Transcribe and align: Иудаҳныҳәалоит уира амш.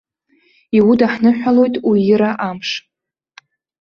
Иудаҳныҳәалоит 0.77 1.75
уира 1.89 2.29
амш. 2.47 2.69